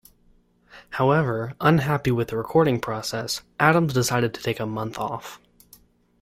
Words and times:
However, 0.89 1.53
unhappy 1.61 2.09
with 2.09 2.29
the 2.29 2.35
recording 2.37 2.79
process, 2.79 3.43
Adams 3.59 3.93
decided 3.93 4.33
to 4.33 4.41
take 4.41 4.59
a 4.59 4.65
month 4.65 4.97
off. 4.97 5.39